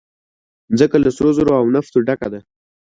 [0.71, 2.39] مځکه له سرو زرو او نفته ډکه ده.